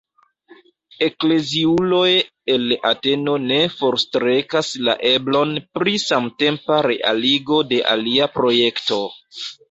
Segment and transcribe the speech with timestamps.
[1.07, 2.13] Ekleziuloj
[2.53, 8.99] el Ateno ne forstrekas la eblon pri samtempa realigo de alia projekto.